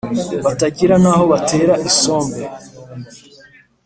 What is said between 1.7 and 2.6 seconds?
isombe